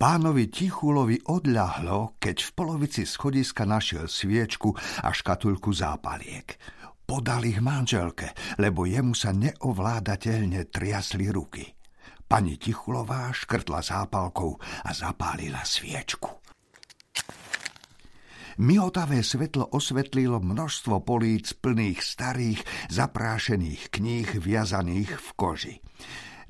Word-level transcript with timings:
Pánovi 0.00 0.48
Tichulovi 0.48 1.20
odľahlo, 1.28 2.16
keď 2.16 2.36
v 2.40 2.50
polovici 2.56 3.04
schodiska 3.04 3.68
našiel 3.68 4.08
sviečku 4.08 4.72
a 5.04 5.12
škatulku 5.12 5.76
zápaliek. 5.76 6.56
Podal 7.04 7.44
ich 7.44 7.60
manželke, 7.60 8.32
lebo 8.56 8.88
jemu 8.88 9.12
sa 9.12 9.36
neovládateľne 9.36 10.72
triasli 10.72 11.28
ruky. 11.28 11.68
Pani 12.24 12.56
Tichulová 12.56 13.28
škrtla 13.28 13.84
zápalkou 13.84 14.56
a 14.88 14.90
zapálila 14.96 15.68
sviečku. 15.68 16.32
Mihotavé 18.56 19.20
svetlo 19.20 19.68
osvetlilo 19.68 20.40
množstvo 20.40 21.04
políc 21.04 21.52
plných 21.52 22.00
starých, 22.00 22.60
zaprášených 22.88 23.92
kníh 23.92 24.28
viazaných 24.32 25.12
v 25.12 25.28
koži. 25.36 25.76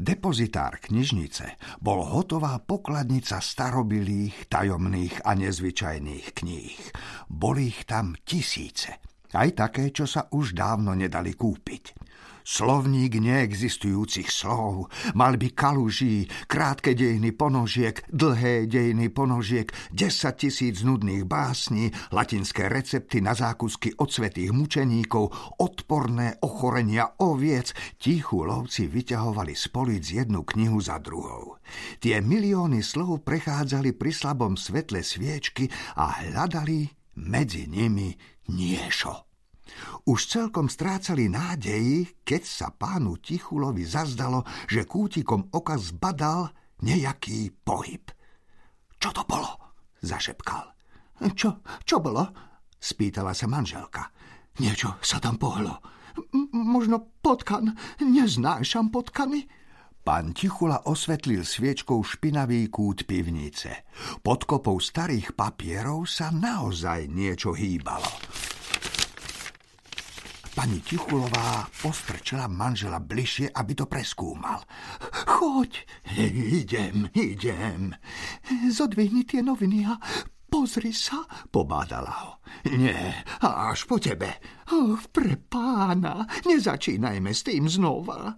Depozitár 0.00 0.80
knižnice 0.80 1.60
bol 1.84 2.00
hotová 2.00 2.56
pokladnica 2.64 3.36
starobilých, 3.36 4.48
tajomných 4.48 5.28
a 5.28 5.36
nezvyčajných 5.36 6.26
kníh. 6.40 6.80
Boli 7.28 7.68
ich 7.68 7.84
tam 7.84 8.16
tisíce. 8.24 8.96
Aj 9.36 9.52
také, 9.52 9.92
čo 9.92 10.08
sa 10.08 10.32
už 10.32 10.56
dávno 10.56 10.96
nedali 10.96 11.36
kúpiť 11.36 12.09
slovník 12.50 13.22
neexistujúcich 13.22 14.26
slov, 14.26 14.90
mal 15.14 15.38
by 15.38 15.54
kaluží, 15.54 16.26
krátke 16.50 16.98
dejiny 16.98 17.30
ponožiek, 17.30 18.02
dlhé 18.10 18.66
dejiny 18.66 19.06
ponožiek, 19.14 19.70
10 19.94 20.34
tisíc 20.34 20.82
nudných 20.82 21.22
básní, 21.30 21.94
latinské 22.10 22.66
recepty 22.66 23.22
na 23.22 23.38
zákusky 23.38 23.94
od 24.02 24.10
svetých 24.10 24.50
mučeníkov, 24.50 25.30
odporné 25.62 26.42
ochorenia 26.42 27.14
oviec, 27.22 27.70
tichú 28.02 28.42
lovci 28.42 28.90
vyťahovali 28.90 29.54
z 29.54 29.64
polic 29.70 30.02
jednu 30.02 30.42
knihu 30.42 30.82
za 30.82 30.98
druhou. 30.98 31.62
Tie 32.02 32.18
milióny 32.18 32.82
slov 32.82 33.22
prechádzali 33.22 33.94
pri 33.94 34.10
slabom 34.10 34.58
svetle 34.58 35.06
sviečky 35.06 35.70
a 35.94 36.26
hľadali 36.26 36.90
medzi 37.22 37.70
nimi 37.70 38.10
niešo. 38.50 39.29
Už 40.06 40.26
celkom 40.26 40.70
strácali 40.70 41.28
nádeji, 41.28 42.24
keď 42.24 42.42
sa 42.42 42.68
pánu 42.72 43.20
Tichulovi 43.20 43.84
zazdalo, 43.84 44.44
že 44.66 44.88
kútikom 44.88 45.52
oka 45.52 45.76
zbadal 45.76 46.50
nejaký 46.80 47.52
pohyb. 47.64 48.04
Čo 49.00 49.10
to 49.16 49.22
bolo? 49.24 49.50
zašepkal. 50.00 50.64
Čo, 51.36 51.60
čo 51.84 52.00
bolo? 52.00 52.24
spýtala 52.80 53.36
sa 53.36 53.44
manželka. 53.44 54.08
Niečo 54.60 54.96
sa 55.04 55.20
tam 55.20 55.36
pohlo. 55.36 55.80
Možno 56.52 57.12
potkan. 57.20 57.76
Neznášam 58.00 58.88
potkany. 58.88 59.44
Pán 60.00 60.32
Tichula 60.32 60.88
osvetlil 60.88 61.44
sviečkou 61.44 62.00
špinavý 62.00 62.72
kút 62.72 63.04
pivnice. 63.04 63.84
Pod 64.24 64.48
kopou 64.48 64.80
starých 64.80 65.36
papierov 65.36 66.08
sa 66.08 66.32
naozaj 66.32 67.12
niečo 67.12 67.52
hýbalo. 67.52 68.08
Pani 70.60 70.84
Tichulová 70.84 71.72
postrčila 71.80 72.44
manžela 72.44 73.00
bližšie, 73.00 73.48
aby 73.48 73.72
to 73.72 73.88
preskúmal. 73.88 74.60
Choď. 75.24 75.88
Idem, 76.20 77.08
idem. 77.16 77.96
Zodvihni 78.68 79.24
tie 79.24 79.40
noviny 79.40 79.88
a 79.88 79.96
pozri 80.52 80.92
sa, 80.92 81.24
pobádala 81.48 82.12
ho. 82.12 82.32
Nie, 82.76 83.24
až 83.40 83.88
po 83.88 83.96
tebe. 83.96 84.36
Oh, 84.76 85.00
pre 85.08 85.40
pána, 85.40 86.28
nezačínajme 86.44 87.32
s 87.32 87.40
tým 87.40 87.64
znova. 87.64 88.36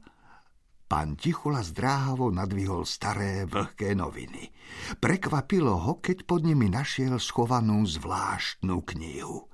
Pán 0.86 1.18
Tichula 1.18 1.66
zdráhavo 1.66 2.30
nadvihol 2.30 2.86
staré 2.86 3.50
vlhké 3.50 3.98
noviny. 3.98 4.46
Prekvapilo 5.02 5.74
ho, 5.74 5.92
keď 5.98 6.22
pod 6.22 6.46
nimi 6.46 6.70
našiel 6.70 7.18
schovanú 7.18 7.82
zvláštnu 7.82 8.78
knihu. 8.94 9.50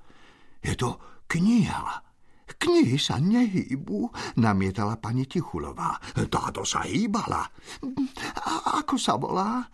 Je 0.61 0.77
to 0.77 1.01
kniha, 1.25 2.08
Knihy 2.69 3.01
sa 3.01 3.17
nehýbu, 3.17 4.13
namietala 4.37 5.01
pani 5.01 5.25
Tichulová. 5.25 5.97
Táto 6.29 6.61
sa 6.61 6.85
hýbala. 6.85 7.41
A 8.45 8.77
ako 8.77 8.93
sa 8.93 9.17
volá? 9.17 9.65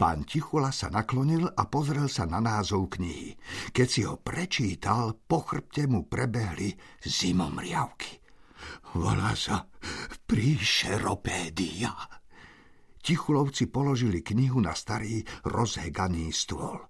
Pán 0.00 0.24
Tichula 0.24 0.72
sa 0.72 0.88
naklonil 0.88 1.44
a 1.44 1.68
pozrel 1.68 2.08
sa 2.08 2.24
na 2.24 2.40
názov 2.40 2.96
knihy. 2.96 3.36
Keď 3.76 3.88
si 3.92 4.08
ho 4.08 4.16
prečítal, 4.16 5.20
po 5.20 5.44
chrbte 5.44 5.84
mu 5.84 6.08
prebehli 6.08 6.72
zimomriavky. 7.04 8.16
Volá 8.96 9.36
sa 9.36 9.60
Príšeropédia. 10.24 11.92
Tichulovci 13.04 13.68
položili 13.68 14.24
knihu 14.24 14.64
na 14.64 14.72
starý 14.72 15.20
rozheganý 15.44 16.32
stôl. 16.32 16.88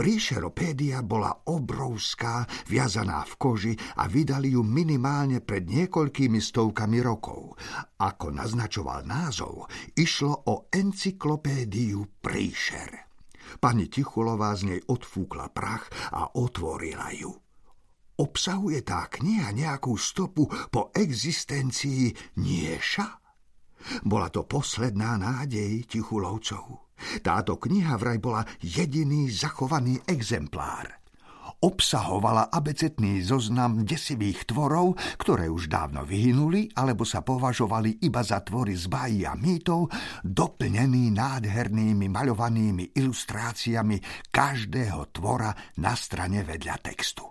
Príšeropédia 0.00 1.04
bola 1.04 1.44
obrovská, 1.52 2.48
viazaná 2.72 3.20
v 3.28 3.34
koži 3.36 3.74
a 4.00 4.08
vydali 4.08 4.56
ju 4.56 4.64
minimálne 4.64 5.44
pred 5.44 5.68
niekoľkými 5.68 6.40
stovkami 6.40 7.04
rokov. 7.04 7.60
Ako 8.00 8.32
naznačoval 8.32 9.04
názov, 9.04 9.68
išlo 9.92 10.48
o 10.48 10.72
encyklopédiu 10.72 12.16
Príšer. 12.16 13.12
Pani 13.60 13.92
Tichulová 13.92 14.56
z 14.56 14.72
nej 14.72 14.80
odfúkla 14.88 15.52
prach 15.52 15.92
a 16.16 16.32
otvorila 16.32 17.12
ju. 17.12 17.36
Obsahuje 18.24 18.80
tá 18.80 19.04
kniha 19.04 19.52
nejakú 19.52 20.00
stopu 20.00 20.48
po 20.72 20.96
existencii 20.96 22.40
Nieša? 22.40 23.20
Bola 24.08 24.32
to 24.32 24.48
posledná 24.48 25.20
nádej 25.20 25.84
Tichulovcov. 25.84 26.89
Táto 27.20 27.56
kniha 27.56 27.96
vraj 27.96 28.18
bola 28.22 28.44
jediný 28.60 29.28
zachovaný 29.28 30.00
exemplár. 30.06 31.00
Obsahovala 31.60 32.48
abecetný 32.48 33.20
zoznam 33.20 33.84
desivých 33.84 34.48
tvorov, 34.48 34.96
ktoré 35.20 35.52
už 35.52 35.68
dávno 35.68 36.08
vyhynuli 36.08 36.72
alebo 36.72 37.04
sa 37.04 37.20
považovali 37.20 38.00
iba 38.00 38.24
za 38.24 38.40
tvory 38.40 38.72
z 38.72 38.88
bájí 38.88 39.28
a 39.28 39.36
mýtov, 39.36 39.92
doplnený 40.24 41.12
nádhernými 41.12 42.08
maľovanými 42.08 42.96
ilustráciami 42.96 44.00
každého 44.32 45.12
tvora 45.12 45.52
na 45.84 45.92
strane 45.92 46.40
vedľa 46.48 46.76
textu. 46.80 47.28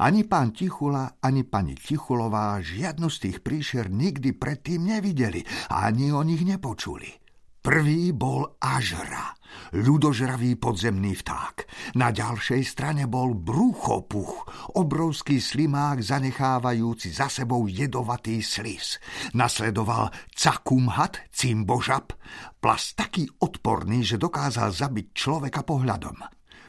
Ani 0.00 0.24
pán 0.24 0.56
Tichula, 0.56 1.20
ani 1.20 1.44
pani 1.44 1.76
Tichulová 1.76 2.56
žiadnu 2.64 3.12
z 3.12 3.16
tých 3.28 3.38
príšer 3.44 3.92
nikdy 3.92 4.32
predtým 4.32 4.96
nevideli 4.96 5.44
ani 5.68 6.08
o 6.08 6.24
nich 6.24 6.40
nepočuli. 6.40 7.27
Prvý 7.58 8.14
bol 8.14 8.54
Ažra, 8.62 9.34
ľudožravý 9.74 10.54
podzemný 10.62 11.18
vták. 11.18 11.66
Na 11.98 12.14
ďalšej 12.14 12.62
strane 12.62 13.04
bol 13.10 13.34
Brúchopuch, 13.34 14.46
obrovský 14.78 15.42
slimák 15.42 15.98
zanechávajúci 15.98 17.10
za 17.10 17.26
sebou 17.26 17.66
jedovatý 17.66 18.40
slis. 18.46 19.02
Nasledoval 19.34 20.14
Cakumhat, 20.30 21.28
cimbožab, 21.34 22.14
plas 22.62 22.94
taký 22.94 23.26
odporný, 23.42 24.06
že 24.06 24.22
dokázal 24.22 24.70
zabiť 24.70 25.06
človeka 25.10 25.66
pohľadom. 25.66 26.18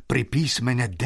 Pri 0.09 0.25
písmene 0.25 0.89
D 0.89 1.05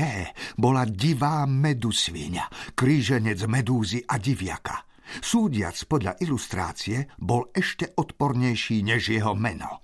bola 0.55 0.87
divá 0.87 1.43
medusvíňa, 1.43 2.71
kríženec 2.71 3.39
medúzy 3.51 3.99
a 3.99 4.15
diviaka– 4.15 4.79
Súdiac 5.19 5.77
podľa 5.85 6.17
ilustrácie 6.23 7.11
bol 7.19 7.51
ešte 7.53 7.91
odpornejší 7.93 8.81
než 8.81 9.13
jeho 9.13 9.37
meno. 9.37 9.83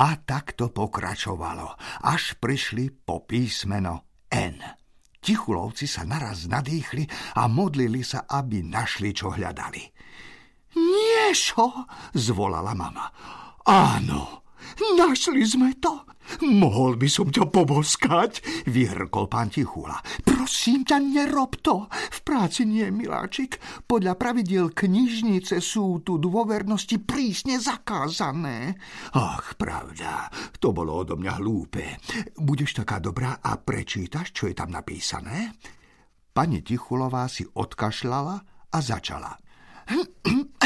A 0.00 0.16
tak 0.22 0.54
to 0.54 0.70
pokračovalo, 0.70 1.74
až 2.06 2.38
prišli 2.38 2.92
po 2.92 3.26
písmeno 3.26 4.06
N. 4.30 4.56
Tichulovci 5.20 5.84
sa 5.84 6.08
naraz 6.08 6.48
nadýchli 6.48 7.04
a 7.36 7.44
modlili 7.44 8.00
sa, 8.00 8.24
aby 8.24 8.64
našli, 8.64 9.12
čo 9.12 9.36
hľadali. 9.36 9.84
Niešo, 10.80 11.84
zvolala 12.16 12.72
mama. 12.72 13.12
Áno, 13.68 14.48
našli 14.96 15.44
sme 15.44 15.76
to. 15.76 16.08
Mohol 16.46 16.96
by 16.96 17.08
som 17.10 17.26
ťa 17.28 17.50
poboskať, 17.50 18.40
vyhrkol 18.70 19.26
pán 19.26 19.50
Tichula. 19.50 19.98
Prosím 20.50 20.82
ťa, 20.82 20.98
nerob 20.98 21.62
to. 21.62 21.86
V 21.86 22.18
práci 22.26 22.66
nie, 22.66 22.82
miláčik. 22.90 23.62
Podľa 23.86 24.18
pravidiel 24.18 24.74
knižnice 24.74 25.62
sú 25.62 26.02
tu 26.02 26.18
dôvernosti 26.18 26.98
prísne 26.98 27.62
zakázané. 27.62 28.74
Ach, 29.14 29.54
pravda, 29.54 30.26
to 30.58 30.74
bolo 30.74 31.06
odo 31.06 31.14
mňa 31.14 31.38
hlúpe. 31.38 32.02
Budeš 32.34 32.82
taká 32.82 32.98
dobrá 32.98 33.38
a 33.38 33.62
prečítaš, 33.62 34.34
čo 34.34 34.50
je 34.50 34.58
tam 34.58 34.74
napísané? 34.74 35.54
Pani 36.34 36.66
Tichulová 36.66 37.30
si 37.30 37.46
odkašľala 37.46 38.34
a 38.74 38.78
začala. 38.82 39.30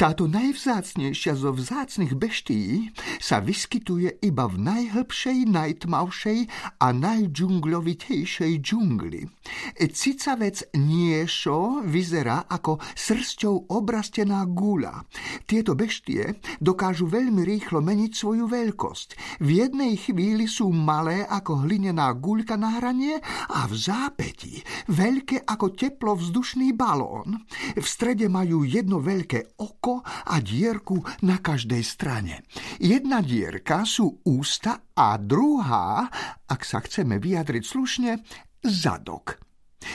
Táto 0.00 0.30
najvzácnejšia 0.30 1.34
zo 1.36 1.50
vzácnych 1.52 2.14
beštií 2.14 2.94
sa 3.18 3.42
vyskytuje 3.42 4.22
iba 4.22 4.46
v 4.46 4.56
najhlbšej, 4.62 5.50
najtmavšej 5.50 6.38
a 6.78 6.86
najdžunglovitejšej 6.94 8.52
džungli. 8.62 9.26
Cicavec 9.90 10.70
niešo 10.78 11.84
vyzerá 11.84 12.46
ako 12.46 12.78
srsťou 12.94 13.74
obrastená 13.74 14.46
gula. 14.46 15.04
Tieto 15.44 15.74
beštie 15.74 16.38
dokážu 16.62 17.10
veľmi 17.10 17.42
rýchlo 17.42 17.82
meniť 17.82 18.12
svoju 18.14 18.46
veľkosť. 18.48 19.40
V 19.42 19.48
jednej 19.66 19.98
chvíli 19.98 20.46
sú 20.46 20.70
malé 20.70 21.26
ako 21.26 21.66
hlinená 21.66 22.14
guľka 22.16 22.54
na 22.54 22.78
hranie 22.78 23.18
a 23.50 23.66
v 23.66 23.74
zápäti 23.74 24.62
veľké 24.88 25.44
ako 25.44 25.74
teplovzdušný 25.74 26.72
balón. 26.72 27.42
V 27.74 27.84
strede 27.84 28.30
majú 28.30 28.59
jedno 28.64 29.00
veľké 29.00 29.60
oko 29.60 30.02
a 30.04 30.36
dierku 30.40 31.00
na 31.26 31.40
každej 31.40 31.82
strane. 31.84 32.44
Jedna 32.80 33.20
dierka 33.20 33.84
sú 33.84 34.24
ústa 34.26 34.92
a 34.96 35.16
druhá, 35.20 36.08
ak 36.48 36.60
sa 36.64 36.80
chceme 36.84 37.20
vyjadriť 37.20 37.62
slušne, 37.64 38.12
zadok. 38.64 39.40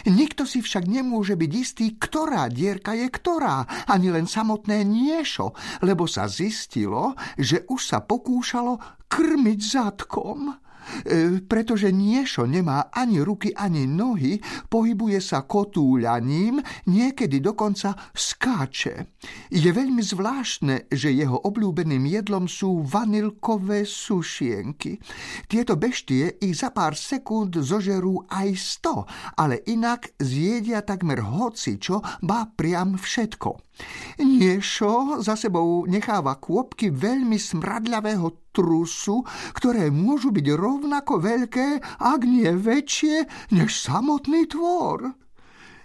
Nikto 0.09 0.49
si 0.49 0.65
však 0.65 0.89
nemôže 0.89 1.37
byť 1.37 1.51
istý, 1.53 1.85
ktorá 1.93 2.49
dierka 2.49 2.97
je 2.97 3.05
ktorá, 3.05 3.85
ani 3.85 4.09
len 4.09 4.25
samotné 4.25 4.81
niešo, 4.81 5.53
lebo 5.85 6.09
sa 6.09 6.25
zistilo, 6.25 7.13
že 7.37 7.69
už 7.69 7.81
sa 7.93 8.01
pokúšalo 8.01 9.05
krmiť 9.05 9.59
zadkom. 9.61 10.64
E, 11.05 11.41
pretože 11.41 11.89
niešo 11.89 12.45
nemá 12.45 12.93
ani 12.93 13.21
ruky, 13.21 13.51
ani 13.53 13.89
nohy, 13.89 14.37
pohybuje 14.69 15.19
sa 15.21 15.43
kotúľaním, 15.43 16.61
niekedy 16.89 17.41
dokonca 17.41 17.97
skáče. 18.13 19.17
Je 19.49 19.69
veľmi 19.69 20.01
zvláštne, 20.01 20.89
že 20.93 21.13
jeho 21.13 21.41
obľúbeným 21.41 22.05
jedlom 22.05 22.45
sú 22.45 22.85
vanilkové 22.85 23.83
sušienky. 23.83 25.01
Tieto 25.49 25.73
beštie 25.75 26.37
ich 26.41 26.61
za 26.61 26.69
pár 26.69 26.93
sekúnd 26.93 27.57
zožerú 27.57 28.25
aj 28.29 28.49
sto, 28.55 29.09
ale 29.37 29.65
inak 29.65 30.13
zjedia 30.21 30.85
takmer 30.85 31.21
hocičo, 31.25 32.01
ba 32.21 32.45
priam 32.49 32.95
všetko. 32.99 33.65
Niešo 34.23 35.19
za 35.19 35.35
sebou 35.35 35.83
necháva 35.83 36.39
kôpky 36.39 36.87
veľmi 36.93 37.35
smradľavého 37.35 38.44
trusu, 38.55 39.27
ktoré 39.51 39.91
môžu 39.91 40.31
byť 40.31 40.47
rovnako 40.55 41.19
veľké, 41.19 41.99
ak 41.99 42.19
nie 42.23 42.47
väčšie, 42.55 43.51
než 43.51 43.75
samotný 43.75 44.47
tvor. 44.47 45.11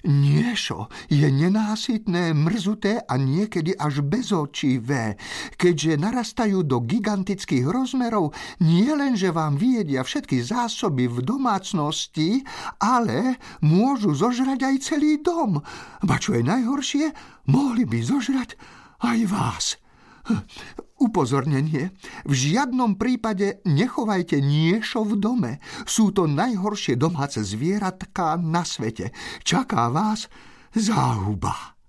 Niešo 0.00 0.88
je 1.12 1.28
nenásytné, 1.28 2.32
mrzuté 2.32 3.04
a 3.04 3.20
niekedy 3.20 3.76
až 3.76 4.00
bezočivé, 4.00 5.20
keďže 5.60 6.00
narastajú 6.00 6.64
do 6.64 6.80
gigantických 6.80 7.68
rozmerov, 7.68 8.32
nie 8.64 8.88
len, 8.96 9.12
že 9.12 9.28
vám 9.28 9.60
vyjedia 9.60 10.00
všetky 10.00 10.40
zásoby 10.40 11.04
v 11.04 11.20
domácnosti, 11.20 12.40
ale 12.80 13.36
môžu 13.60 14.16
zožrať 14.16 14.72
aj 14.72 14.76
celý 14.80 15.20
dom. 15.20 15.60
Ba 16.00 16.16
čo 16.16 16.32
je 16.32 16.48
najhoršie, 16.48 17.12
mohli 17.52 17.84
by 17.84 18.00
zožrať 18.00 18.56
aj 19.04 19.18
vás. 19.28 19.76
Upozornenie. 21.00 21.96
V 22.28 22.32
žiadnom 22.36 23.00
prípade 23.00 23.64
nechovajte 23.64 24.36
niešo 24.44 25.08
v 25.08 25.14
dome. 25.16 25.52
Sú 25.88 26.12
to 26.12 26.28
najhoršie 26.28 27.00
domáce 27.00 27.40
zvieratka 27.40 28.36
na 28.36 28.62
svete. 28.68 29.16
Čaká 29.40 29.88
vás 29.88 30.28
záhuba. 30.76 31.80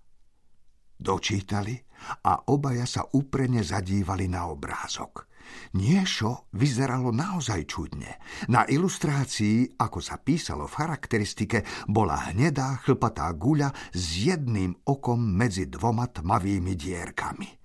Dočítali 0.95 1.75
a 2.23 2.47
obaja 2.49 2.87
sa 2.87 3.03
úprene 3.03 3.61
zadívali 3.61 4.31
na 4.31 4.47
obrázok. 4.47 5.27
Niešo 5.75 6.47
vyzeralo 6.55 7.11
naozaj 7.11 7.67
čudne. 7.67 8.21
Na 8.47 8.63
ilustrácii, 8.63 9.75
ako 9.75 9.99
sa 9.99 10.15
písalo 10.21 10.71
v 10.71 10.77
charakteristike, 10.79 11.67
bola 11.91 12.31
hnedá 12.31 12.79
chlpatá 12.79 13.27
guľa 13.35 13.75
s 13.91 14.23
jedným 14.23 14.71
okom 14.87 15.19
medzi 15.19 15.67
dvoma 15.67 16.07
tmavými 16.07 16.73
dierkami. 16.79 17.60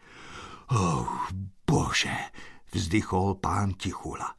Oh, 0.66 1.06
bože, 1.62 2.34
vzdychol 2.74 3.38
pán 3.38 3.78
Tichula. 3.78 4.34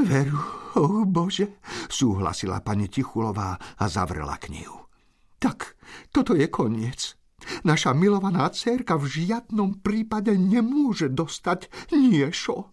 Veru, 0.00 0.40
oh 0.80 1.04
bože, 1.04 1.60
súhlasila 1.92 2.64
pani 2.64 2.88
Tichulová 2.88 3.60
a 3.76 3.84
zavrela 3.84 4.40
knihu. 4.40 4.88
Tak, 5.36 5.76
toto 6.14 6.32
je 6.32 6.48
koniec. 6.48 7.16
Naša 7.64 7.92
milovaná 7.96 8.48
dcerka 8.52 8.96
v 9.00 9.08
žiadnom 9.08 9.80
prípade 9.84 10.32
nemôže 10.36 11.12
dostať 11.12 11.68
niešo. 11.92 12.72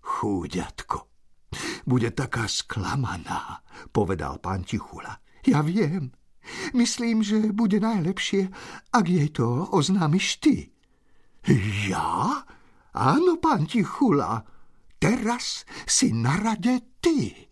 Chúďatko, 0.00 1.08
bude 1.84 2.12
taká 2.12 2.48
sklamaná, 2.48 3.64
povedal 3.92 4.40
pán 4.40 4.64
Tichula. 4.68 5.20
Ja 5.48 5.64
viem. 5.64 6.12
Myslím, 6.72 7.20
že 7.20 7.52
bude 7.52 7.80
najlepšie, 7.80 8.48
ak 8.92 9.04
jej 9.04 9.28
to 9.28 9.68
oznámiš 9.68 10.40
ty. 10.40 10.72
Ja? 11.88 12.44
Áno, 12.92 13.38
pán 13.38 13.64
Tichula, 13.64 14.44
teraz 14.98 15.64
si 15.86 16.12
na 16.12 16.36
rade 16.36 16.82
ty. 17.00 17.47